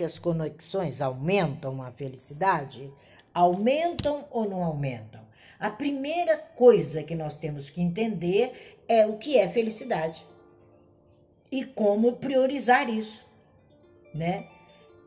[0.00, 2.90] que as conexões aumentam a felicidade?
[3.34, 5.20] Aumentam ou não aumentam?
[5.58, 10.26] A primeira coisa que nós temos que entender é o que é felicidade
[11.52, 13.26] e como priorizar isso,
[14.14, 14.46] né?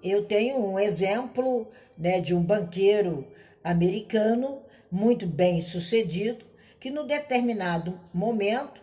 [0.03, 3.25] Eu tenho um exemplo, né, de um banqueiro
[3.63, 6.45] americano muito bem sucedido
[6.79, 8.79] que no determinado momento,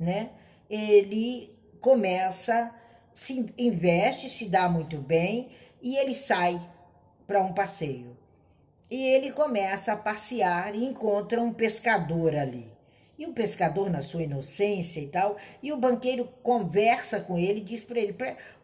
[0.00, 0.30] né,
[0.68, 2.74] ele começa,
[3.14, 6.60] se investe, se dá muito bem e ele sai
[7.26, 8.16] para um passeio.
[8.90, 12.70] E ele começa a passear e encontra um pescador ali.
[13.16, 17.64] E o pescador, na sua inocência e tal, e o banqueiro conversa com ele e
[17.64, 18.16] diz para ele: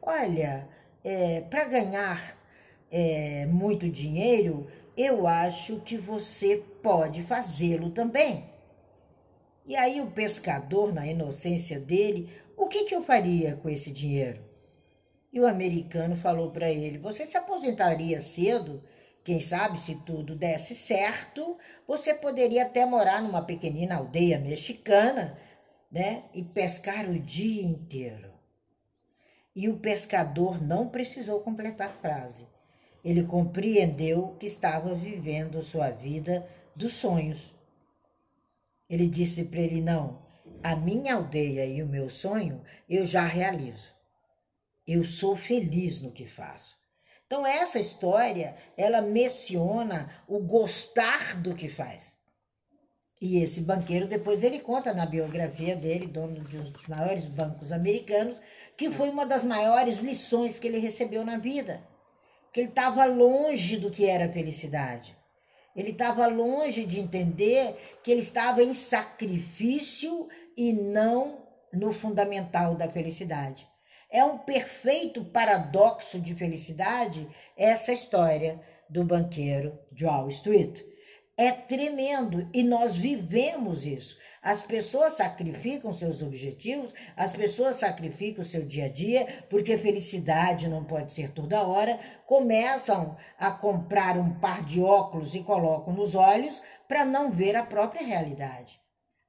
[0.03, 0.69] Olha,
[1.05, 2.37] é, para ganhar
[2.91, 8.51] é, muito dinheiro, eu acho que você pode fazê-lo também.
[9.67, 14.50] E aí o pescador, na inocência dele, o que, que eu faria com esse dinheiro?
[15.33, 18.83] E o americano falou para ele: Você se aposentaria cedo?
[19.23, 25.39] Quem sabe, se tudo desse certo, você poderia até morar numa pequenina aldeia mexicana,
[25.91, 26.25] né?
[26.35, 28.33] E pescar o dia inteiro.
[29.55, 32.47] E o pescador não precisou completar a frase.
[33.05, 37.55] Ele compreendeu que estava vivendo sua vida dos sonhos.
[38.89, 40.23] Ele disse para ele: Não,
[40.63, 44.00] a minha aldeia e o meu sonho eu já realizo.
[44.93, 46.77] Eu sou feliz no que faço.
[47.25, 52.13] Então essa história, ela menciona o gostar do que faz.
[53.21, 57.71] E esse banqueiro depois ele conta na biografia dele, dono de um dos maiores bancos
[57.71, 58.41] americanos,
[58.77, 61.87] que foi uma das maiores lições que ele recebeu na vida,
[62.53, 65.17] que ele estava longe do que era felicidade.
[65.77, 72.91] Ele estava longe de entender que ele estava em sacrifício e não no fundamental da
[72.91, 73.70] felicidade.
[74.11, 80.81] É um perfeito paradoxo de felicidade essa história do banqueiro de Wall Street.
[81.37, 84.19] É tremendo e nós vivemos isso.
[84.43, 90.85] As pessoas sacrificam seus objetivos, as pessoas sacrificam seu dia a dia, porque felicidade não
[90.85, 91.99] pode ser toda hora.
[92.27, 97.65] Começam a comprar um par de óculos e colocam nos olhos para não ver a
[97.65, 98.81] própria realidade.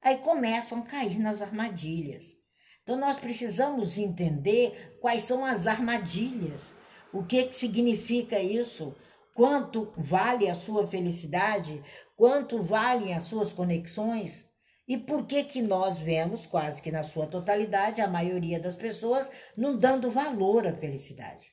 [0.01, 2.40] Aí começam a cair nas armadilhas.
[2.83, 6.73] Então nós precisamos entender quais são as armadilhas.
[7.13, 8.95] O que, que significa isso?
[9.33, 11.83] Quanto vale a sua felicidade?
[12.15, 14.45] Quanto valem as suas conexões?
[14.87, 19.29] E por que que nós vemos, quase que na sua totalidade, a maioria das pessoas
[19.55, 21.49] não dando valor à felicidade?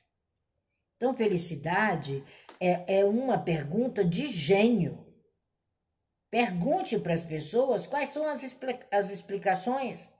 [0.97, 2.23] Então, felicidade
[2.59, 5.05] é, é uma pergunta de gênio.
[6.29, 8.43] Pergunte para as pessoas quais são as,
[8.91, 10.11] as explicações.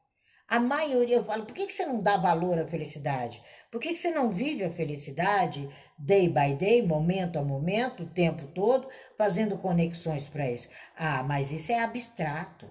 [0.49, 3.39] A maioria, eu falo, por que, você não dá valor à felicidade?
[3.69, 8.09] Por que, que você não vive a felicidade day by day, momento a momento, o
[8.09, 10.67] tempo todo, fazendo conexões para isso?
[10.97, 12.67] Ah, mas isso é abstrato.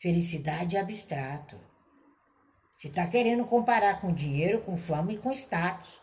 [0.00, 1.60] Felicidade é abstrato.
[2.78, 6.00] Você está querendo comparar com dinheiro, com fama e com status.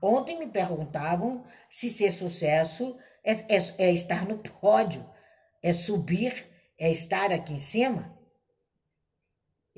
[0.00, 5.04] Ontem me perguntavam se ser sucesso é, é, é estar no pódio,
[5.60, 6.46] é subir,
[6.78, 8.19] é estar aqui em cima.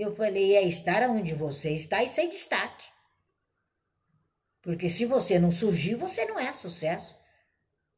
[0.02, 2.84] Eu falei, é estar onde você está e ser destaque.
[4.60, 7.16] Porque se você não surgir, você não é sucesso.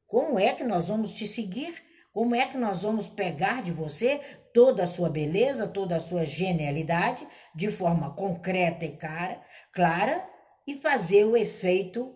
[0.06, 1.74] Como é que nós vamos te seguir?
[2.12, 4.20] Como é que nós vamos pegar de você
[4.52, 9.42] toda a sua beleza, toda a sua genialidade, de forma concreta e cara,
[9.72, 10.28] clara,
[10.66, 12.14] e fazer o efeito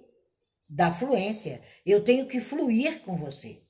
[0.69, 1.63] da fluência?
[1.85, 3.63] Eu tenho que fluir com você.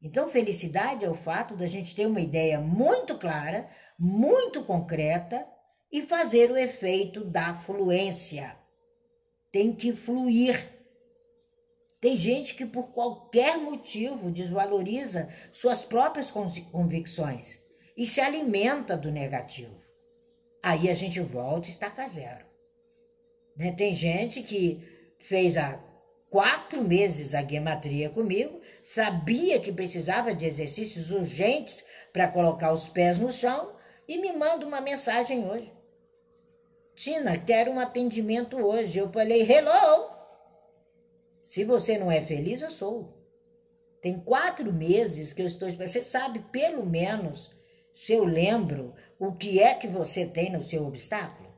[0.00, 5.46] Então, felicidade é o fato da gente ter uma ideia muito clara, muito concreta
[5.90, 8.56] e fazer o efeito da fluência.
[9.50, 10.76] Tem que fluir.
[12.00, 17.58] Tem gente que, por qualquer motivo, desvaloriza suas próprias convicções
[17.96, 19.76] e se alimenta do negativo.
[20.62, 22.46] Aí a gente volta e estaca zero.
[23.56, 23.72] Né?
[23.72, 25.82] Tem gente que fez há
[26.30, 33.18] quatro meses a guimatria comigo, sabia que precisava de exercícios urgentes para colocar os pés
[33.18, 33.77] no chão
[34.08, 35.70] e me manda uma mensagem hoje.
[36.96, 38.98] Tina, quero um atendimento hoje.
[38.98, 40.10] Eu falei, hello!
[41.44, 43.14] Se você não é feliz, eu sou.
[44.00, 45.70] Tem quatro meses que eu estou.
[45.72, 47.50] Você sabe, pelo menos,
[47.94, 51.48] se eu lembro o que é que você tem no seu obstáculo?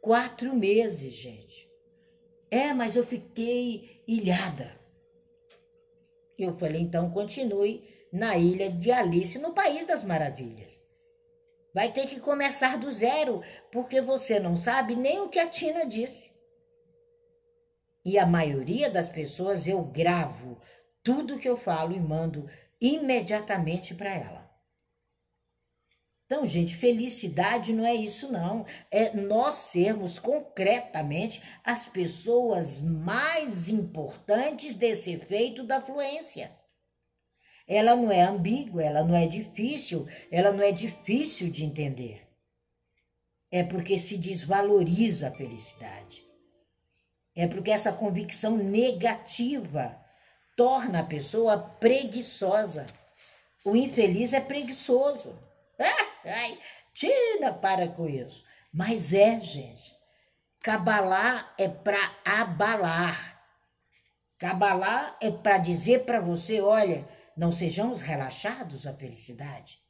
[0.00, 1.70] Quatro meses, gente.
[2.50, 4.78] É, mas eu fiquei ilhada.
[6.38, 10.82] Eu falei, então continue na ilha de Alice, no País das Maravilhas.
[11.74, 15.86] Vai ter que começar do zero, porque você não sabe nem o que a Tina
[15.86, 16.32] disse.
[18.04, 20.58] E a maioria das pessoas eu gravo
[21.02, 22.48] tudo que eu falo e mando
[22.80, 24.48] imediatamente para ela.
[26.28, 28.66] Então, gente, felicidade não é isso, não.
[28.90, 36.50] É nós sermos concretamente as pessoas mais importantes desse efeito da fluência.
[37.68, 42.26] Ela não é ambígua, ela não é difícil, ela não é difícil de entender.
[43.50, 46.26] É porque se desvaloriza a felicidade.
[47.36, 49.96] É porque essa convicção negativa
[50.56, 52.86] torna a pessoa preguiçosa.
[53.64, 55.38] O infeliz é preguiçoso.
[56.24, 56.58] Ai,
[56.94, 58.44] tira para com isso.
[58.72, 59.94] Mas é, gente.
[60.60, 63.40] Cabalá é para abalar.
[64.38, 67.06] Cabalá é para dizer para você, olha,
[67.38, 69.80] não sejamos relaxados à felicidade.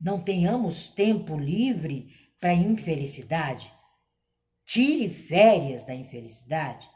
[0.00, 3.72] Não tenhamos tempo livre para infelicidade.
[4.64, 6.90] Tire férias da infelicidade.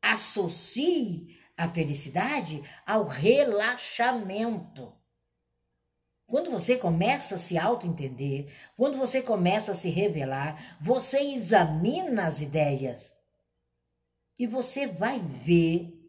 [0.00, 4.90] Associe a felicidade ao relaxamento.
[6.26, 12.40] Quando você começa a se auto-entender, quando você começa a se revelar, você examina as
[12.40, 13.12] ideias
[14.38, 15.99] e você vai ver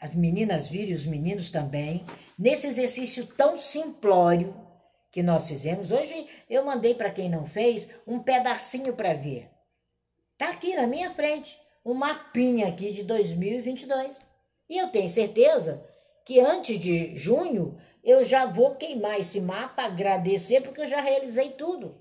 [0.00, 2.04] as meninas viram e os meninos também,
[2.38, 4.54] nesse exercício tão simplório
[5.10, 5.90] que nós fizemos.
[5.90, 9.50] Hoje eu mandei para quem não fez um pedacinho para ver.
[10.36, 14.16] Tá aqui na minha frente, um mapinha aqui de 2022.
[14.68, 15.84] E eu tenho certeza
[16.24, 21.50] que antes de junho eu já vou queimar esse mapa, agradecer porque eu já realizei
[21.50, 21.96] tudo.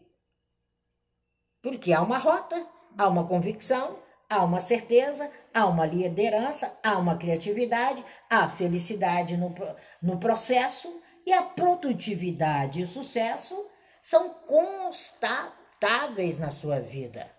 [1.62, 2.68] Porque há uma rota,
[2.98, 3.98] há uma convicção,
[4.30, 9.54] há uma certeza, há uma liderança, há uma criatividade, há felicidade no,
[10.02, 13.66] no processo e a produtividade e o sucesso
[14.02, 17.30] são constatáveis na sua vida.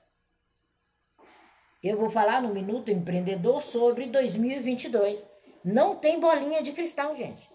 [1.83, 5.25] Eu vou falar no Minuto Empreendedor sobre 2022.
[5.65, 7.49] Não tem bolinha de cristal, gente.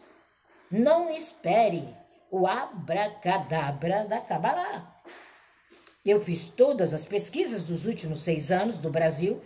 [0.72, 1.94] Não espere
[2.32, 4.93] o abracadabra da Kabbalah.
[6.06, 9.42] Eu fiz todas as pesquisas dos últimos seis anos do Brasil.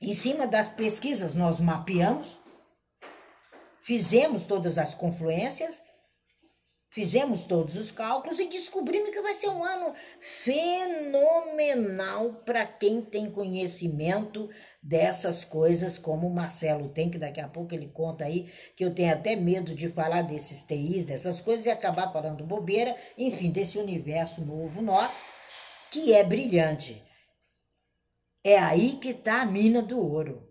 [0.00, 2.38] Em cima das pesquisas, nós mapeamos,
[3.80, 5.82] fizemos todas as confluências,
[6.96, 11.52] fizemos todos os cálculos e descobrimos que vai ser um ano fenomenal
[12.36, 14.48] para quem tem conhecimento
[14.82, 18.94] dessas coisas, como o Marcelo tem, que daqui a pouco ele conta aí, que eu
[18.94, 23.76] tenho até medo de falar desses TIs, dessas coisas, e acabar falando bobeira, enfim, desse
[23.76, 25.14] universo novo nosso,
[25.90, 27.04] que é brilhante.
[28.42, 30.50] É aí que está a mina do ouro.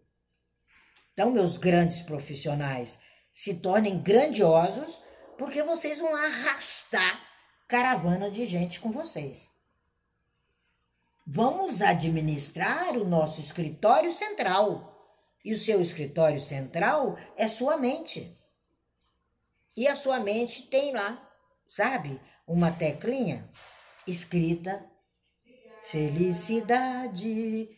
[1.12, 3.00] Então, meus grandes profissionais,
[3.34, 5.04] se tornem grandiosos,
[5.38, 7.24] porque vocês vão arrastar
[7.68, 9.50] caravana de gente com vocês.
[11.26, 14.92] Vamos administrar o nosso escritório central.
[15.44, 18.36] E o seu escritório central é sua mente.
[19.76, 21.22] E a sua mente tem lá,
[21.68, 23.50] sabe, uma teclinha
[24.08, 24.90] escrita
[25.86, 27.70] felicidade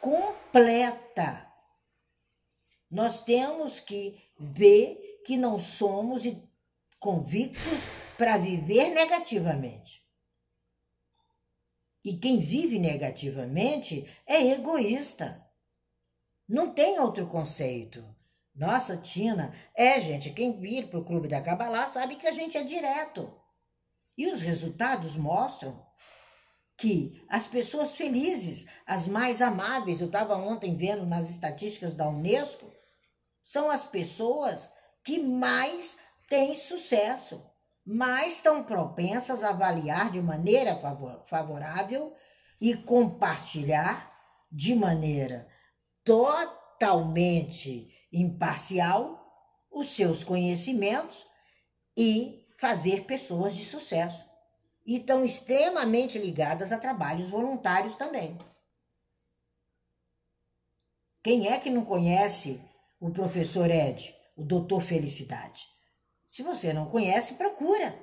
[0.00, 1.46] completa.
[2.90, 6.24] Nós temos que ver que não somos
[7.00, 7.86] convictos
[8.16, 10.06] para viver negativamente.
[12.04, 15.44] E quem vive negativamente é egoísta.
[16.48, 18.04] Não tem outro conceito.
[18.54, 22.56] Nossa, Tina, é, gente, quem vir para o Clube da Cabalá sabe que a gente
[22.56, 23.34] é direto.
[24.16, 25.82] E os resultados mostram
[26.76, 32.70] que as pessoas felizes, as mais amáveis, eu estava ontem vendo nas estatísticas da Unesco,
[33.42, 34.68] são as pessoas
[35.04, 35.96] que mais
[36.30, 37.44] têm sucesso
[37.84, 40.80] mais estão propensas a avaliar de maneira
[41.24, 42.14] favorável
[42.60, 44.16] e compartilhar
[44.50, 45.48] de maneira
[46.04, 49.18] totalmente imparcial
[49.70, 51.26] os seus conhecimentos
[51.96, 54.24] e fazer pessoas de sucesso.
[54.86, 58.38] E estão extremamente ligadas a trabalhos voluntários também.
[61.22, 62.60] Quem é que não conhece
[63.00, 65.79] o professor Ed, o doutor Felicidade?
[66.30, 67.98] Se você não conhece, procura.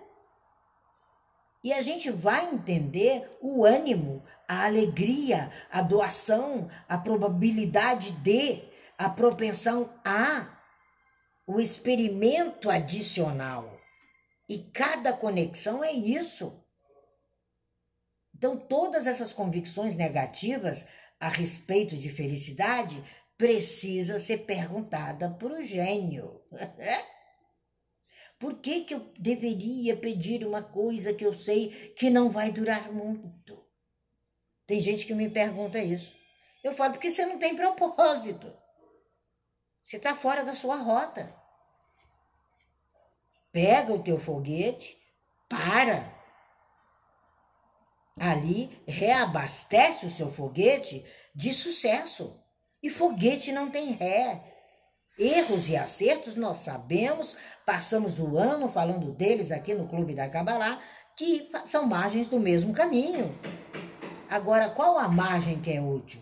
[1.64, 8.62] E a gente vai entender o ânimo, a alegria, a doação, a probabilidade de,
[8.98, 10.62] a propensão a,
[11.48, 13.80] o experimento adicional.
[14.48, 16.62] E cada conexão é isso.
[18.36, 20.86] Então, todas essas convicções negativas
[21.18, 23.02] a respeito de felicidade
[23.38, 26.42] precisa ser perguntada para o gênio.
[28.40, 32.92] Por que, que eu deveria pedir uma coisa que eu sei que não vai durar
[32.92, 33.66] muito?
[34.68, 36.16] Tem gente que me pergunta isso.
[36.64, 38.54] Eu falo, porque você não tem propósito.
[39.84, 41.34] Você está fora da sua rota.
[43.52, 44.98] Pega o teu foguete,
[45.50, 46.14] para.
[48.20, 52.40] Ali, reabastece o seu foguete de sucesso.
[52.84, 54.47] E foguete não tem ré.
[55.18, 60.80] Erros e acertos nós sabemos, passamos o ano falando deles aqui no Clube da Cabalá,
[61.16, 63.36] que são margens do mesmo caminho.
[64.30, 66.22] Agora, qual a margem que é útil?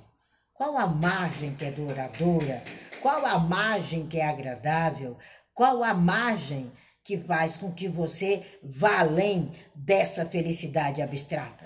[0.54, 2.64] Qual a margem que é duradoura?
[3.02, 5.18] Qual a margem que é agradável?
[5.54, 6.72] Qual a margem
[7.04, 11.66] que faz com que você vá além dessa felicidade abstrata?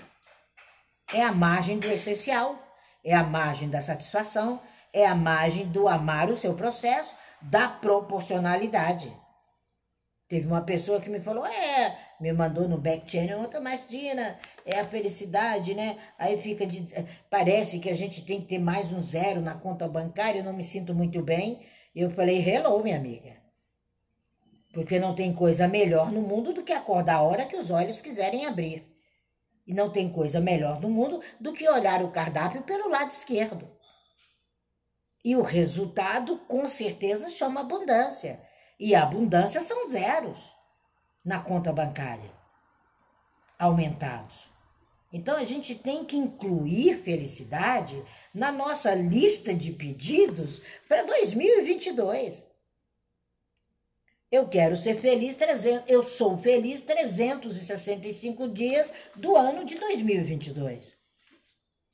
[1.13, 2.57] É a margem do essencial,
[3.05, 4.59] é a margem da satisfação,
[4.91, 9.15] é a margem do amar o seu processo, da proporcionalidade.
[10.27, 14.37] Teve uma pessoa que me falou, é, me mandou no back channel, outra, mas Dina,
[14.63, 15.97] é a felicidade, né?
[16.19, 16.87] Aí fica de.
[17.31, 20.53] Parece que a gente tem que ter mais um zero na conta bancária, eu não
[20.53, 21.65] me sinto muito bem.
[21.95, 23.37] Eu falei, hello, minha amiga.
[24.71, 27.99] Porque não tem coisa melhor no mundo do que acordar a hora que os olhos
[27.99, 28.85] quiserem abrir.
[29.65, 33.67] E não tem coisa melhor no mundo do que olhar o cardápio pelo lado esquerdo.
[35.23, 38.41] E o resultado, com certeza, chama abundância.
[38.79, 40.39] E a abundância são zeros
[41.23, 42.39] na conta bancária
[43.59, 44.49] aumentados.
[45.11, 48.01] Então a gente tem que incluir felicidade
[48.33, 52.47] na nossa lista de pedidos para 2022.
[54.31, 60.95] Eu quero ser feliz 300, eu sou feliz 365 dias do ano de 2022.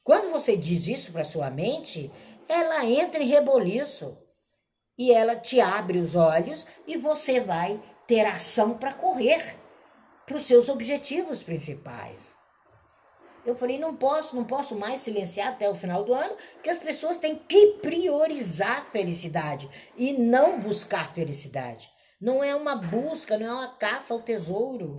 [0.04, 2.12] Quando você diz isso para sua mente,
[2.48, 4.18] ela entra em reboliço
[4.98, 9.58] e ela te abre os olhos e você vai ter ação para correr
[10.26, 12.34] para os seus objetivos principais.
[13.46, 16.80] Eu falei, não posso, não posso mais silenciar até o final do ano, que as
[16.80, 21.88] pessoas têm que priorizar felicidade e não buscar felicidade.
[22.20, 24.98] Não é uma busca, não é uma caça ao tesouro.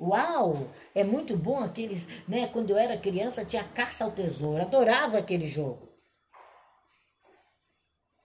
[0.00, 0.68] Uau!
[0.92, 2.48] É muito bom aqueles, né?
[2.48, 5.93] Quando eu era criança tinha caça ao tesouro, adorava aquele jogo.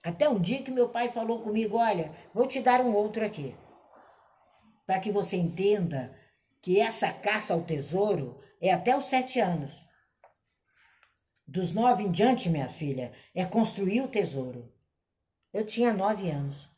[0.02, 3.54] Até um dia que meu pai falou comigo: Olha, vou te dar um outro aqui.
[4.86, 6.16] Para que você entenda
[6.62, 9.72] que essa caça ao tesouro é até os sete anos.
[11.46, 14.72] Dos nove em diante, minha filha, é construir o tesouro.
[15.52, 16.68] Eu tinha nove anos.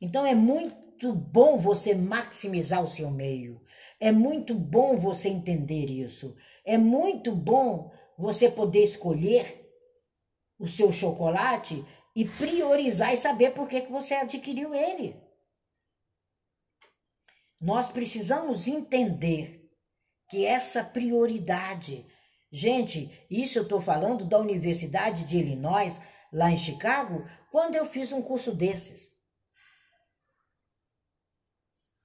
[0.00, 3.60] Então é muito bom você maximizar o seu meio.
[4.00, 6.36] É muito bom você entender isso.
[6.64, 9.61] É muito bom você poder escolher
[10.58, 15.16] o seu chocolate e priorizar e saber por que, que você adquiriu ele.
[17.60, 19.70] Nós precisamos entender
[20.28, 22.06] que essa prioridade.
[22.50, 26.00] Gente, isso eu estou falando da Universidade de Illinois,
[26.32, 29.10] lá em Chicago, quando eu fiz um curso desses.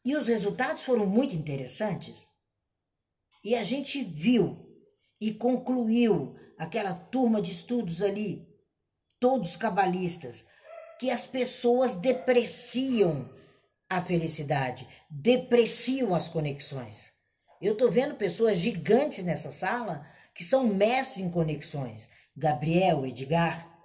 [0.05, 2.29] E os resultados foram muito interessantes.
[3.43, 4.65] E a gente viu
[5.19, 8.47] e concluiu aquela turma de estudos ali
[9.19, 10.45] todos cabalistas,
[10.99, 13.29] que as pessoas depreciam
[13.89, 17.11] a felicidade, depreciam as conexões.
[17.61, 22.09] Eu estou vendo pessoas gigantes nessa sala que são mestres em conexões.
[22.35, 23.75] Gabriel, Edgar.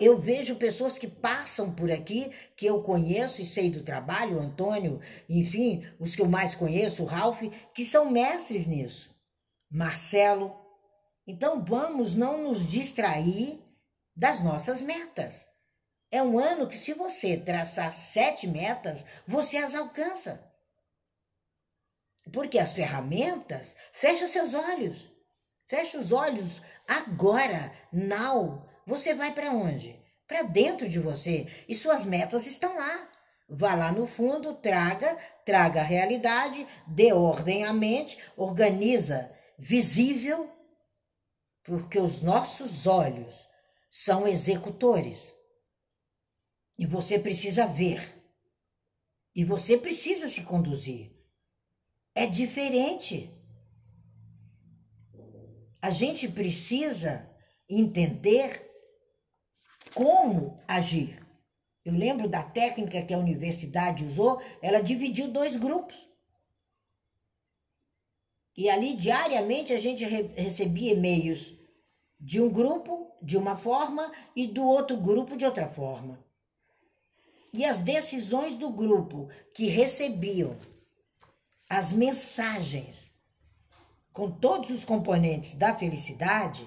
[0.00, 5.00] Eu vejo pessoas que passam por aqui, que eu conheço e sei do trabalho, Antônio,
[5.28, 7.42] enfim, os que eu mais conheço, o Ralph,
[7.74, 9.14] que são mestres nisso.
[9.70, 10.61] Marcelo.
[11.26, 13.62] Então vamos não nos distrair
[14.14, 15.46] das nossas metas.
[16.10, 20.46] É um ano que, se você traçar sete metas, você as alcança.
[22.32, 25.10] Porque as ferramentas, fecha seus olhos.
[25.68, 28.68] Fecha os olhos agora, now.
[28.86, 29.98] Você vai para onde?
[30.28, 31.46] Para dentro de você.
[31.66, 33.08] E suas metas estão lá.
[33.48, 40.50] Vá lá no fundo, traga, traga a realidade, dê ordem à mente, organiza visível,
[41.64, 43.48] porque os nossos olhos
[43.90, 45.34] são executores.
[46.78, 48.00] E você precisa ver.
[49.34, 51.12] E você precisa se conduzir.
[52.14, 53.30] É diferente.
[55.80, 57.28] A gente precisa
[57.68, 58.70] entender
[59.94, 61.20] como agir.
[61.84, 66.11] Eu lembro da técnica que a universidade usou, ela dividiu dois grupos.
[68.56, 71.54] E ali diariamente a gente recebia e-mails
[72.20, 76.18] de um grupo de uma forma e do outro grupo de outra forma.
[77.52, 80.56] E as decisões do grupo que recebiam
[81.68, 83.10] as mensagens
[84.12, 86.66] com todos os componentes da felicidade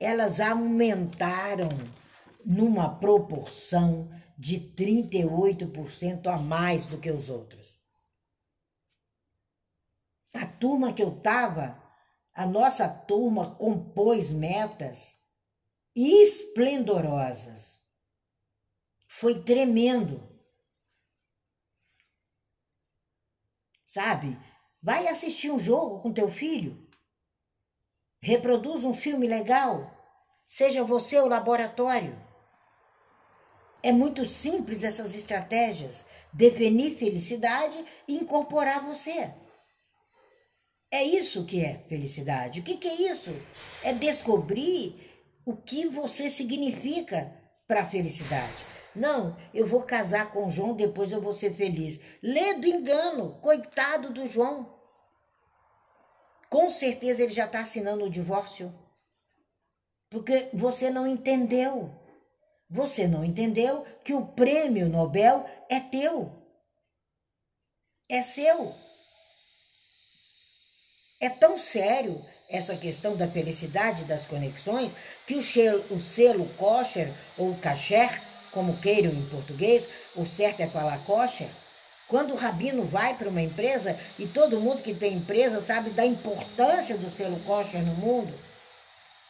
[0.00, 1.68] elas aumentaram
[2.44, 7.73] numa proporção de 38% a mais do que os outros.
[10.58, 11.82] Turma que eu estava,
[12.34, 15.18] a nossa turma compôs metas
[15.94, 17.80] esplendorosas.
[19.06, 20.28] Foi tremendo.
[23.86, 24.36] Sabe?
[24.82, 26.84] Vai assistir um jogo com teu filho.
[28.20, 29.90] Reproduz um filme legal.
[30.46, 32.20] Seja você o laboratório.
[33.82, 36.04] É muito simples essas estratégias.
[36.32, 39.32] Definir felicidade e incorporar você.
[40.90, 42.60] É isso que é felicidade.
[42.60, 43.34] O que, que é isso?
[43.82, 45.04] É descobrir
[45.44, 47.32] o que você significa
[47.66, 48.64] para a felicidade.
[48.94, 52.00] Não, eu vou casar com o João, depois eu vou ser feliz.
[52.22, 54.72] Lê do engano, coitado do João.
[56.48, 58.72] Com certeza ele já está assinando o divórcio.
[60.08, 61.92] Porque você não entendeu.
[62.70, 66.32] Você não entendeu que o prêmio Nobel é teu.
[68.08, 68.83] É seu.
[71.24, 74.92] É tão sério essa questão da felicidade das conexões
[75.26, 75.42] que o
[75.98, 81.48] selo, kosher ou kasher, como queiram em português, o certo é falar kosher,
[82.08, 86.04] quando o rabino vai para uma empresa e todo mundo que tem empresa sabe da
[86.04, 88.34] importância do selo kosher no mundo,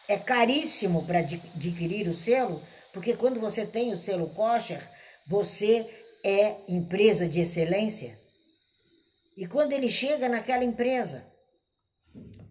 [0.08, 2.60] é caríssimo para adquirir o selo,
[2.92, 4.82] porque quando você tem o selo kosher,
[5.28, 5.88] você
[6.24, 8.18] é empresa de excelência.
[9.36, 11.32] E quando ele chega naquela empresa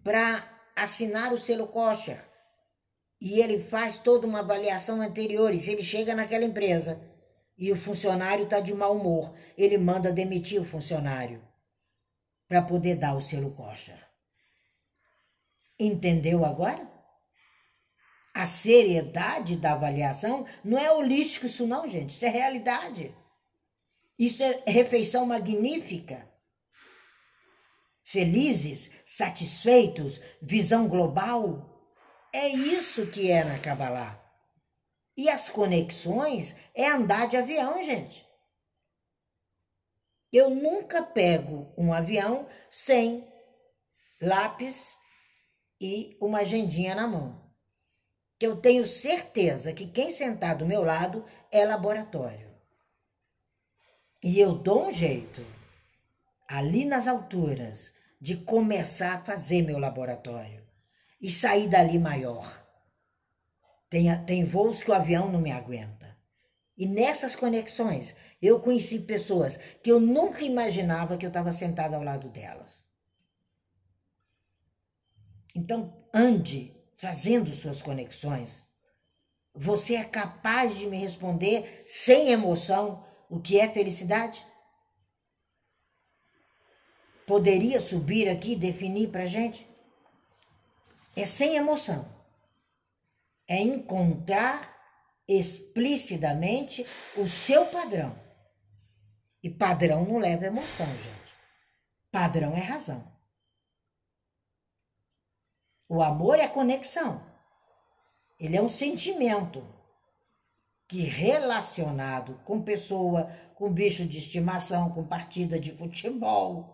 [0.02, 2.22] para assinar o selo kosher,
[3.20, 7.00] e ele faz toda uma avaliação anterior, se ele chega naquela empresa
[7.56, 11.42] e o funcionário está de mau humor, ele manda demitir o funcionário
[12.48, 13.98] para poder dar o selo kosher.
[15.78, 16.86] Entendeu agora?
[18.34, 22.10] A seriedade da avaliação não é holístico isso não, gente.
[22.10, 23.14] Isso é realidade.
[24.18, 26.28] Isso é refeição magnífica.
[28.04, 31.92] Felizes, satisfeitos, visão global.
[32.32, 34.20] É isso que é na Kabbalah.
[35.16, 38.26] E as conexões é andar de avião, gente.
[40.32, 43.26] Eu nunca pego um avião sem
[44.20, 44.96] lápis
[45.80, 47.44] e uma agendinha na mão
[48.38, 52.52] que eu tenho certeza que quem sentar do meu lado é laboratório.
[54.22, 55.44] E eu dou um jeito,
[56.48, 60.64] ali nas alturas, de começar a fazer meu laboratório
[61.20, 62.64] e sair dali maior.
[63.90, 66.16] Tem, tem voos que o avião não me aguenta.
[66.76, 72.02] E nessas conexões, eu conheci pessoas que eu nunca imaginava que eu estava sentada ao
[72.02, 72.82] lado delas.
[75.54, 78.64] Então, ande fazendo suas conexões,
[79.54, 84.44] você é capaz de me responder sem emoção o que é felicidade?
[87.26, 89.66] Poderia subir aqui e definir para gente?
[91.16, 92.06] É sem emoção.
[93.48, 94.74] É encontrar
[95.26, 98.18] explicitamente o seu padrão.
[99.42, 101.36] E padrão não leva emoção, gente.
[102.10, 103.04] Padrão é razão.
[105.88, 107.22] O amor é conexão.
[108.38, 109.64] Ele é um sentimento
[110.88, 116.73] que relacionado com pessoa, com bicho de estimação, com partida de futebol,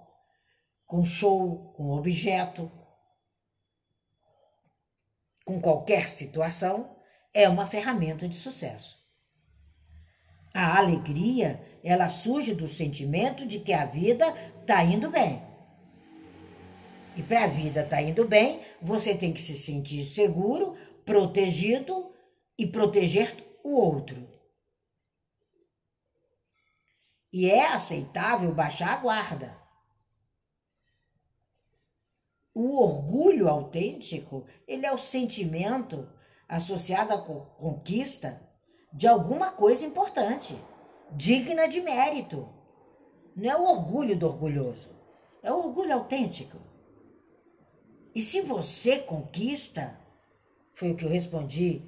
[0.90, 2.68] com show, com objeto,
[5.44, 6.96] com qualquer situação,
[7.32, 8.98] é uma ferramenta de sucesso.
[10.52, 15.40] A alegria, ela surge do sentimento de que a vida está indo bem.
[17.16, 20.76] E para a vida estar tá indo bem, você tem que se sentir seguro,
[21.06, 22.12] protegido
[22.58, 24.28] e proteger o outro.
[27.32, 29.59] E é aceitável baixar a guarda.
[32.62, 36.06] O orgulho autêntico, ele é o sentimento
[36.46, 38.38] associado à conquista
[38.92, 40.62] de alguma coisa importante,
[41.10, 42.46] digna de mérito.
[43.34, 44.90] Não é o orgulho do orgulhoso,
[45.42, 46.58] é o orgulho autêntico.
[48.14, 49.98] E se você conquista,
[50.74, 51.80] foi o que eu respondi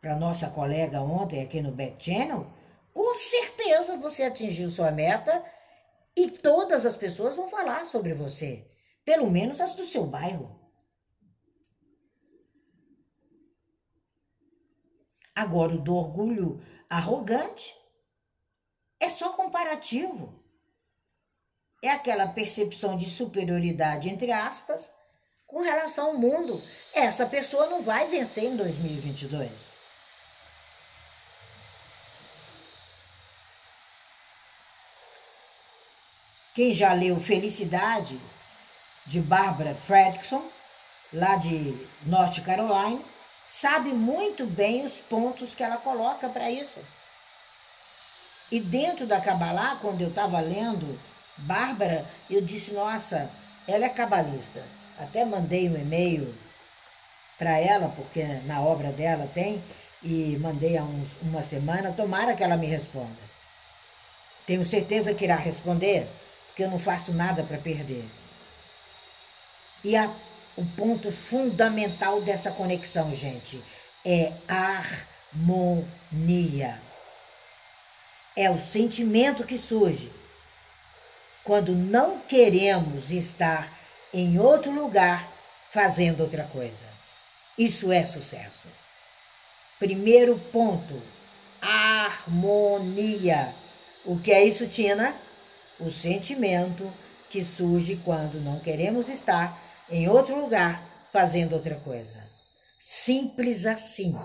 [0.00, 2.46] para nossa colega ontem aqui no Back Channel,
[2.94, 5.44] com certeza você atingiu sua meta
[6.16, 8.66] e todas as pessoas vão falar sobre você,
[9.04, 10.60] pelo menos as do seu bairro.
[15.34, 17.74] Agora, o do orgulho arrogante
[19.00, 20.42] é só comparativo.
[21.82, 24.90] É aquela percepção de superioridade, entre aspas,
[25.46, 26.62] com relação ao mundo.
[26.94, 29.50] Essa pessoa não vai vencer em 2022.
[36.54, 38.18] Quem já leu Felicidade,
[39.06, 40.42] de Barbara Fredrickson,
[41.12, 43.00] lá de North Carolina,
[43.50, 46.80] sabe muito bem os pontos que ela coloca para isso.
[48.50, 50.98] E dentro da Kabbalah, quando eu estava lendo
[51.38, 53.30] Bárbara, eu disse, nossa,
[53.66, 54.62] ela é cabalista.
[54.98, 56.32] Até mandei um e-mail
[57.36, 59.62] para ela, porque na obra dela tem,
[60.02, 63.24] e mandei há uns, uma semana, tomara que ela me responda.
[64.46, 66.06] Tenho certeza que irá responder,
[66.46, 68.04] porque eu não faço nada para perder.
[69.84, 70.10] E a,
[70.56, 73.62] o ponto fundamental dessa conexão, gente,
[74.04, 74.32] é
[75.36, 75.82] harmonia.
[78.34, 80.10] É o sentimento que surge
[81.44, 83.70] quando não queremos estar
[84.12, 85.28] em outro lugar
[85.70, 86.86] fazendo outra coisa.
[87.58, 88.66] Isso é sucesso.
[89.78, 91.02] Primeiro ponto:
[91.60, 93.52] harmonia.
[94.04, 95.14] O que é isso, Tina?
[95.78, 96.90] O sentimento
[97.28, 102.24] que surge quando não queremos estar em outro lugar fazendo outra coisa.
[102.80, 104.16] Simples assim.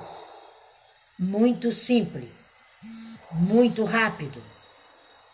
[1.18, 2.30] Muito simples.
[3.32, 4.42] Muito rápido.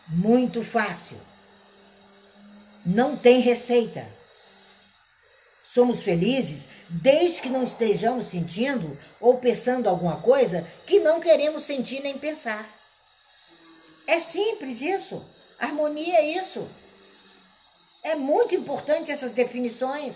[0.08, 1.18] Muito fácil.
[2.84, 4.06] Não tem receita.
[5.64, 12.00] Somos felizes desde que não estejamos sentindo ou pensando alguma coisa que não queremos sentir
[12.00, 12.68] nem pensar.
[14.06, 15.22] É simples isso.
[15.58, 16.68] Harmonia é isso.
[18.10, 20.14] É muito importante essas definições.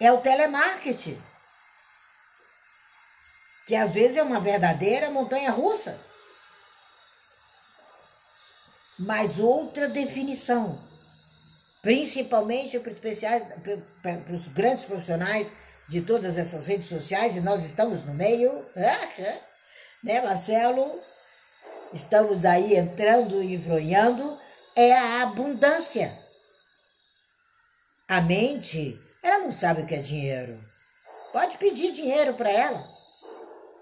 [0.00, 1.20] É o telemarketing,
[3.66, 5.98] que às vezes é uma verdadeira montanha russa
[8.98, 10.78] mas outra definição,
[11.80, 15.48] principalmente para, os grandes profissionais
[15.88, 18.50] de todas essas redes sociais, e nós estamos no meio,
[20.02, 21.11] né, Marcelo?
[21.94, 24.38] Estamos aí entrando e enfronhando,
[24.74, 26.12] é a abundância.
[28.08, 30.58] A mente, ela não sabe o que é dinheiro.
[31.32, 32.82] Pode pedir dinheiro para ela.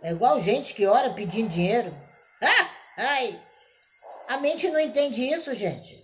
[0.03, 1.93] É igual gente que ora pedindo dinheiro.
[2.43, 3.39] Ah, ai,
[4.29, 6.03] a mente não entende isso, gente.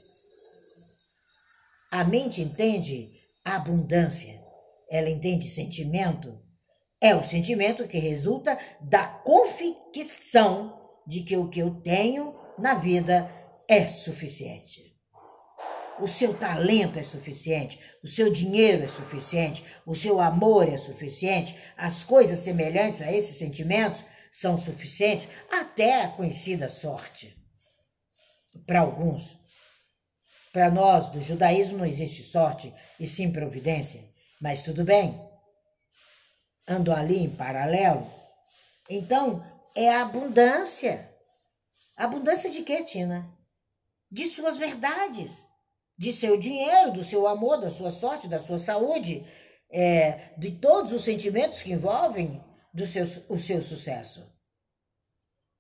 [1.91, 3.11] A mente entende
[3.43, 4.39] abundância.
[4.91, 6.39] Ela entende sentimento.
[7.01, 13.31] É o sentimento que resulta da convicção de que o que eu tenho na vida
[13.69, 14.95] é suficiente.
[15.99, 21.57] O seu talento é suficiente, o seu dinheiro é suficiente, o seu amor é suficiente,
[21.77, 27.35] as coisas semelhantes a esses sentimentos são suficientes, até a conhecida sorte
[28.67, 29.39] para alguns.
[30.53, 34.03] Para nós, do judaísmo, não existe sorte e sim providência.
[34.41, 35.21] Mas tudo bem.
[36.69, 38.11] Ando ali em paralelo.
[38.89, 39.45] Então,
[39.77, 41.15] é a abundância.
[41.95, 43.31] Abundância de quê, Tina?
[44.11, 45.45] De suas verdades.
[45.99, 49.27] De seu dinheiro, do seu amor, da sua sorte, da sua saúde.
[49.71, 54.27] É, de todos os sentimentos que envolvem do seu, o seu sucesso.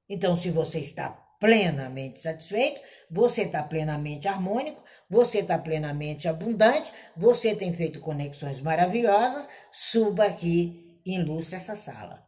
[0.08, 7.54] Então, se você está plenamente satisfeito, você está plenamente harmônico, você está plenamente abundante, você
[7.54, 12.25] tem feito conexões maravilhosas, suba aqui e ilustre essa sala.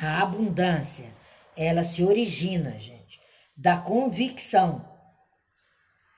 [0.00, 1.12] A abundância,
[1.54, 3.20] ela se origina, gente,
[3.54, 4.88] da convicção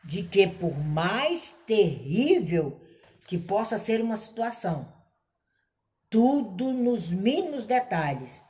[0.05, 2.81] de que por mais terrível
[3.27, 4.93] que possa ser uma situação,
[6.09, 8.41] tudo nos mínimos detalhes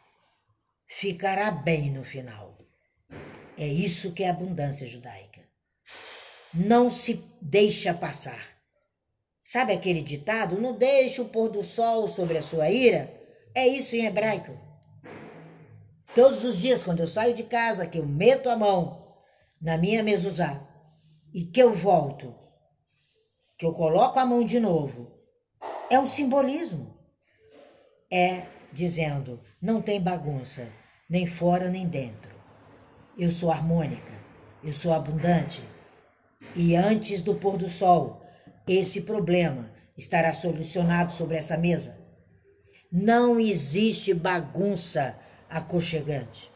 [0.87, 2.59] ficará bem no final.
[3.57, 5.41] É isso que é abundância judaica.
[6.53, 8.53] Não se deixa passar.
[9.43, 10.61] Sabe aquele ditado?
[10.61, 13.13] Não deixe o pôr do sol sobre a sua ira?
[13.55, 14.72] É isso em hebraico.
[16.15, 19.17] Todos os dias, quando eu saio de casa, que eu meto a mão
[19.61, 20.61] na minha mezuzá
[21.33, 22.35] e que eu volto,
[23.57, 25.11] que eu coloco a mão de novo,
[25.89, 26.99] é um simbolismo.
[28.11, 30.69] É dizendo, não tem bagunça
[31.09, 32.35] nem fora nem dentro.
[33.19, 34.13] Eu sou harmônica,
[34.63, 35.63] eu sou abundante.
[36.55, 38.23] E antes do pôr do sol,
[38.67, 41.97] esse problema estará solucionado sobre essa mesa.
[42.91, 45.19] Não existe bagunça
[45.53, 46.51] aconchegante.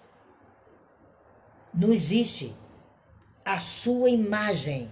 [1.72, 2.54] Não existe.
[3.44, 4.90] A sua imagem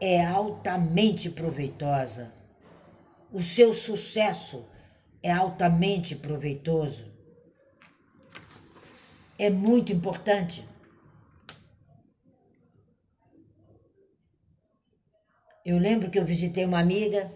[0.00, 2.32] é altamente proveitosa.
[3.32, 4.64] O seu sucesso
[5.22, 7.16] é altamente proveitoso
[9.38, 10.66] é muito importante.
[15.64, 17.32] Eu lembro que eu visitei uma amiga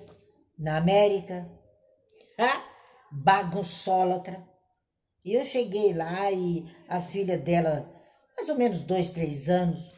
[0.58, 1.50] na América,
[3.10, 4.48] bagunçólatra.
[5.24, 7.88] E eu cheguei lá e a filha dela,
[8.36, 9.92] mais ou menos dois, três anos,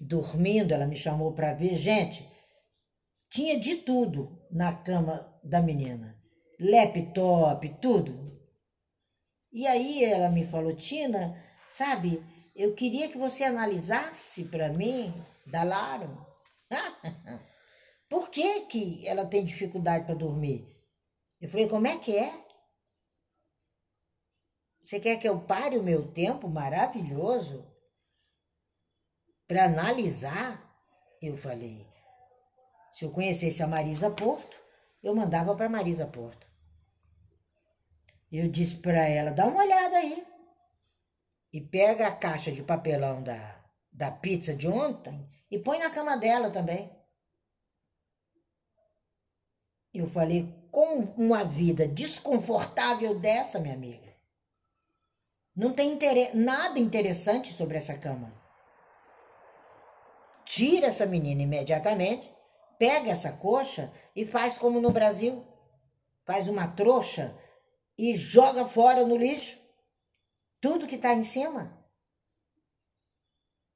[0.00, 1.74] dormindo, ela me chamou para ver.
[1.74, 2.28] Gente,
[3.30, 6.16] tinha de tudo na cama da menina.
[6.58, 8.28] Laptop, tudo.
[9.52, 12.22] E aí ela me falou, Tina, sabe,
[12.54, 15.14] eu queria que você analisasse para mim,
[15.46, 16.26] Dalaro,
[18.10, 20.66] por que, que ela tem dificuldade para dormir?
[21.40, 22.47] Eu falei, como é que é?
[24.88, 27.70] Você quer que eu pare o meu tempo maravilhoso
[29.46, 30.66] para analisar?
[31.20, 31.86] Eu falei,
[32.94, 34.56] se eu conhecesse a Marisa Porto,
[35.02, 36.46] eu mandava para Marisa Porto.
[38.32, 40.26] Eu disse para ela: dá uma olhada aí.
[41.52, 46.16] E pega a caixa de papelão da, da pizza de ontem e põe na cama
[46.16, 46.90] dela também.
[49.92, 54.07] Eu falei: com uma vida desconfortável dessa, minha amiga,
[55.58, 56.36] não tem inter...
[56.36, 58.32] nada interessante sobre essa cama.
[60.44, 62.32] Tira essa menina imediatamente,
[62.78, 65.44] pega essa coxa e faz como no Brasil.
[66.24, 67.36] Faz uma trouxa
[67.98, 69.58] e joga fora no lixo
[70.60, 71.76] tudo que está em cima.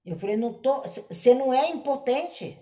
[0.05, 2.61] Eu falei, não tô, você não é impotente.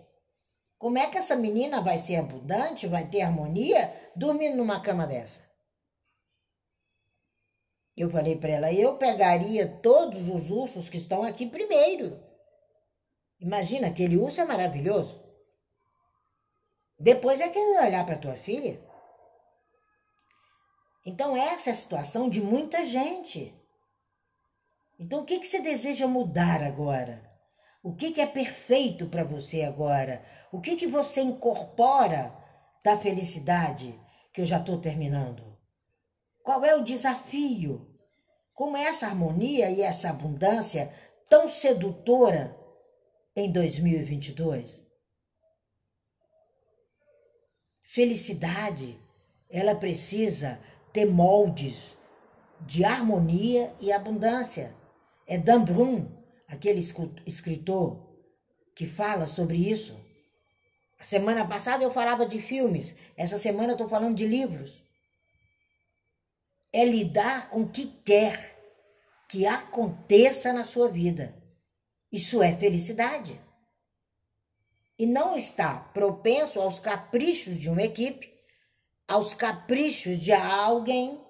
[0.78, 5.49] Como é que essa menina vai ser abundante, vai ter harmonia dormindo numa cama dessa?
[8.00, 12.18] Eu falei para ela, eu pegaria todos os ursos que estão aqui primeiro.
[13.38, 15.22] Imagina, aquele urso é maravilhoso.
[16.98, 18.82] Depois é que eu ia olhar para tua filha.
[21.04, 23.54] Então, essa é a situação de muita gente.
[24.98, 27.30] Então, o que, que você deseja mudar agora?
[27.82, 30.24] O que, que é perfeito para você agora?
[30.50, 32.34] O que, que você incorpora
[32.82, 34.00] da felicidade
[34.32, 35.54] que eu já estou terminando?
[36.42, 37.89] Qual é o desafio?
[38.60, 40.92] Como essa harmonia e essa abundância
[41.30, 42.54] tão sedutora
[43.34, 44.84] em 2022?
[47.82, 49.00] Felicidade,
[49.48, 50.60] ela precisa
[50.92, 51.96] ter moldes
[52.60, 54.76] de harmonia e abundância.
[55.26, 56.06] É Dan Brun,
[56.46, 56.82] aquele
[57.24, 58.14] escritor
[58.76, 59.98] que fala sobre isso.
[60.98, 64.84] A semana passada eu falava de filmes, essa semana eu estou falando de livros.
[66.72, 68.58] É lidar com o que quer
[69.28, 71.34] que aconteça na sua vida.
[72.10, 73.40] Isso é felicidade.
[74.98, 78.30] E não está propenso aos caprichos de uma equipe
[79.10, 81.20] aos caprichos de alguém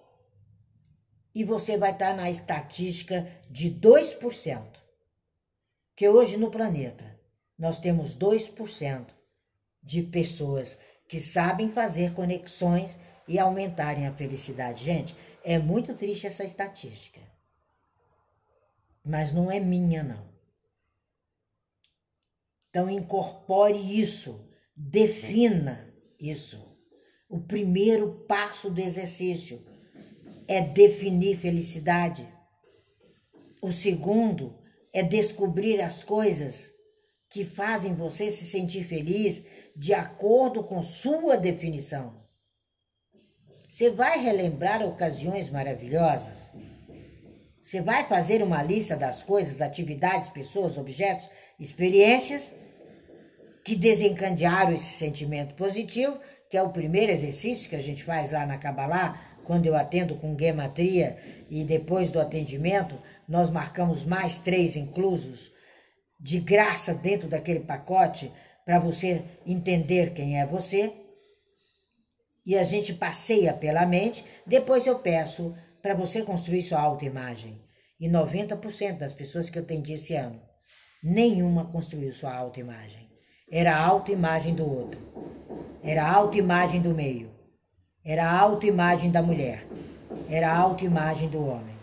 [1.35, 4.63] e você vai estar na estatística de 2%.
[5.97, 7.19] Que hoje no planeta
[7.59, 9.07] nós temos 2%
[9.83, 14.85] de pessoas que sabem fazer conexões e aumentarem a felicidade.
[14.85, 17.21] Gente, é muito triste essa estatística.
[19.05, 20.31] Mas não é minha, não.
[22.69, 26.65] Então incorpore isso, defina isso.
[27.29, 29.65] O primeiro passo do exercício
[30.47, 32.29] é definir felicidade.
[33.63, 34.59] O segundo
[34.93, 36.73] é descobrir as coisas
[37.29, 39.45] que fazem você se sentir feliz
[39.77, 42.21] de acordo com sua definição.
[43.71, 46.51] Você vai relembrar ocasiões maravilhosas?
[47.63, 52.51] Você vai fazer uma lista das coisas, atividades, pessoas, objetos, experiências
[53.65, 56.19] que desencadearam esse sentimento positivo
[56.51, 60.17] que é o primeiro exercício que a gente faz lá na Kabbalah, quando eu atendo
[60.17, 61.17] com gematria
[61.49, 65.53] e depois do atendimento, nós marcamos mais três inclusos
[66.19, 68.33] de graça dentro daquele pacote
[68.65, 70.93] para você entender quem é você.
[72.51, 77.63] E a gente passeia pela mente, depois eu peço para você construir sua autoimagem.
[78.01, 80.43] E 90% das pessoas que eu atendi esse ano,
[81.01, 83.09] nenhuma construiu sua autoimagem.
[83.49, 84.99] Era a autoimagem do outro.
[85.85, 87.31] Era a autoimagem do meio.
[88.05, 89.65] Era a autoimagem da mulher.
[90.29, 91.79] Era a autoimagem do homem.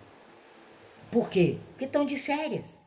[1.10, 1.60] Por quê?
[1.70, 2.78] Porque estão de férias.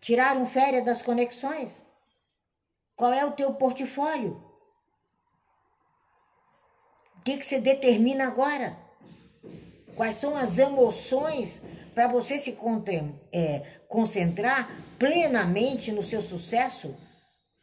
[0.00, 1.84] Tiraram férias das conexões.
[2.96, 4.45] Qual é o teu portfólio?
[7.26, 8.78] Que, que você determina agora?
[9.96, 11.60] Quais são as emoções
[11.92, 12.56] para você se
[13.32, 16.94] é, concentrar plenamente no seu sucesso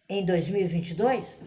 [0.10, 1.38] em 2022?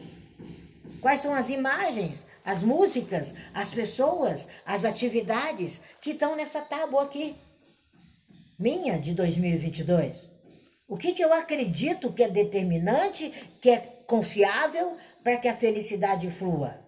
[1.02, 7.36] Quais são as imagens, as músicas, as pessoas, as atividades que estão nessa tábua aqui?
[8.58, 10.26] Minha de 2022.
[10.88, 16.30] O que, que eu acredito que é determinante, que é confiável para que a felicidade
[16.30, 16.85] flua.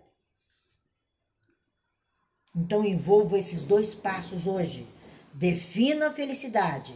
[2.58, 4.84] Então envolva esses dois passos hoje.
[5.32, 6.92] Defina a felicidade,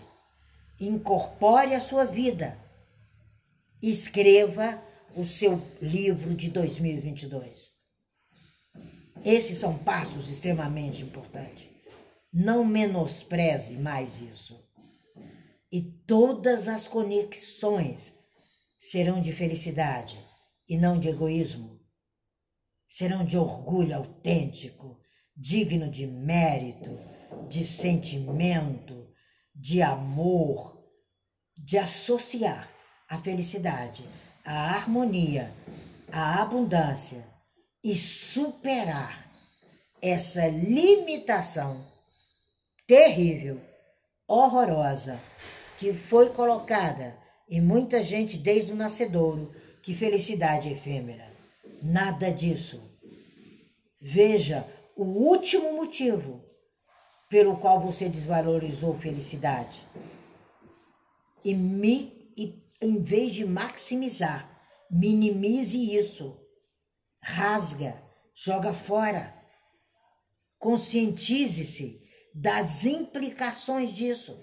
[0.80, 2.58] incorpore a sua vida,
[3.80, 4.82] escreva
[5.14, 7.70] o seu livro de 2022.
[9.24, 11.68] Esses são passos extremamente importantes.
[12.32, 14.68] Não menospreze mais isso.
[15.70, 18.12] E todas as conexões
[18.80, 20.18] serão de felicidade
[20.68, 21.80] e não de egoísmo.
[22.88, 25.01] Serão de orgulho autêntico,
[25.42, 26.96] digno de mérito,
[27.48, 29.10] de sentimento,
[29.52, 30.80] de amor,
[31.58, 32.70] de associar
[33.08, 34.04] a felicidade,
[34.44, 35.52] a harmonia,
[36.12, 37.26] a abundância
[37.82, 39.28] e superar
[40.00, 41.84] essa limitação
[42.86, 43.60] terrível,
[44.28, 45.20] horrorosa,
[45.76, 47.18] que foi colocada
[47.50, 49.52] em muita gente desde o nascedouro,
[49.82, 51.32] que felicidade efêmera.
[51.82, 52.80] Nada disso.
[54.00, 54.64] Veja
[54.96, 56.44] o último motivo
[57.28, 59.82] pelo qual você desvalorizou felicidade.
[61.44, 61.52] E,
[62.36, 66.38] e em vez de maximizar, minimize isso.
[67.22, 68.02] Rasga,
[68.34, 69.34] joga fora.
[70.58, 72.02] Conscientize-se
[72.34, 74.38] das implicações disso.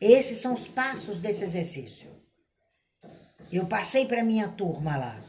[0.00, 2.10] Esses são os passos desse exercício.
[3.52, 5.27] Eu passei para minha turma lá.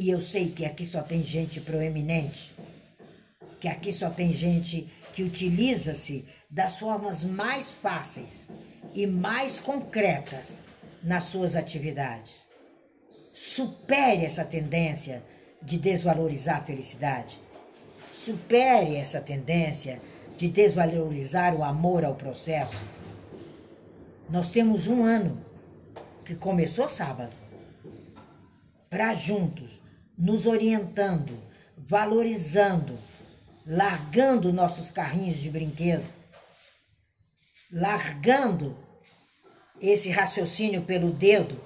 [0.00, 2.56] E eu sei que aqui só tem gente proeminente,
[3.60, 8.48] que aqui só tem gente que utiliza-se das formas mais fáceis
[8.94, 10.62] e mais concretas
[11.02, 12.46] nas suas atividades.
[13.34, 15.22] Supere essa tendência
[15.60, 17.38] de desvalorizar a felicidade.
[18.10, 20.00] Supere essa tendência
[20.38, 22.80] de desvalorizar o amor ao processo.
[24.30, 25.44] Nós temos um ano
[26.24, 27.34] que começou sábado
[28.88, 29.79] para juntos,
[30.20, 31.42] nos orientando,
[31.78, 32.96] valorizando,
[33.66, 36.06] largando nossos carrinhos de brinquedo,
[37.72, 38.76] largando
[39.80, 41.58] esse raciocínio pelo dedo.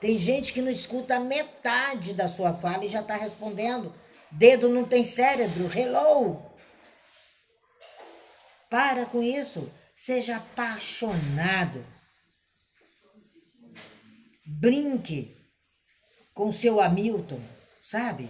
[0.00, 3.94] Tem gente que não escuta metade da sua fala e já está respondendo.
[4.32, 5.70] Dedo não tem cérebro.
[5.72, 6.42] Hello!
[8.68, 9.72] Para com isso.
[9.94, 11.86] Seja apaixonado.
[14.44, 15.36] Brinque
[16.34, 17.40] com seu Hamilton,
[17.90, 18.28] sabe?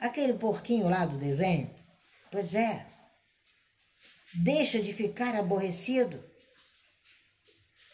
[0.00, 1.72] Aquele porquinho lá do desenho.
[2.30, 2.86] Pois é.
[4.34, 6.22] Deixa de ficar aborrecido.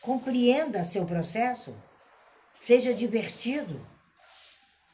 [0.01, 1.77] Compreenda seu processo.
[2.59, 3.87] Seja divertido.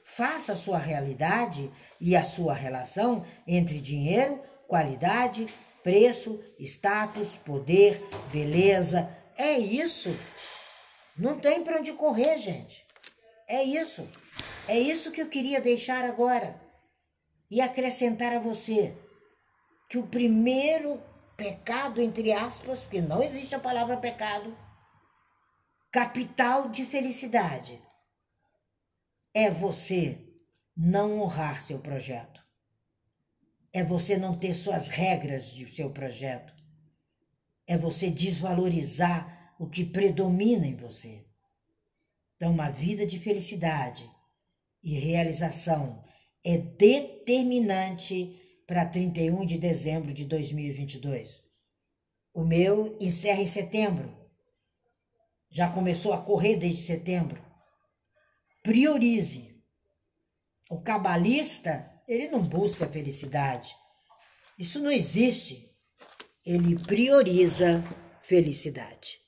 [0.05, 1.71] Faça a sua realidade
[2.01, 5.47] e a sua relação entre dinheiro, qualidade,
[5.83, 9.09] preço, status, poder, beleza.
[9.39, 10.15] É isso.
[11.17, 12.85] Não tem para onde correr, gente.
[13.47, 14.09] É isso.
[14.71, 16.63] É isso que eu queria deixar agora.
[17.51, 18.97] E acrescentar a você
[19.89, 21.03] que o primeiro
[21.37, 24.57] pecado, entre aspas, porque não existe a palavra pecado,
[25.91, 27.83] capital de felicidade,
[29.35, 30.17] é você
[30.77, 32.41] não honrar seu projeto.
[33.73, 36.55] É você não ter suas regras de seu projeto.
[37.67, 41.27] É você desvalorizar o que predomina em você.
[42.37, 44.09] Então, uma vida de felicidade
[44.83, 46.03] e realização
[46.45, 51.43] é determinante para 31 de dezembro de 2022.
[52.33, 54.17] O meu encerra em setembro.
[55.51, 57.45] Já começou a correr desde setembro.
[58.63, 59.61] Priorize.
[60.71, 63.75] O cabalista, ele não busca felicidade.
[64.57, 65.69] Isso não existe.
[66.47, 67.83] Ele prioriza
[68.23, 69.20] felicidade.